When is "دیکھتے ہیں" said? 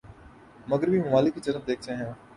1.67-2.05